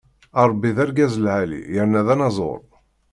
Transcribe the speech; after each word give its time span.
Ṛebbi 0.49 0.69
d 0.75 0.77
argaz 0.83 1.13
lɛali 1.25 1.59
yerna 1.73 2.01
d 2.05 2.07
anaẓur. 2.13 2.59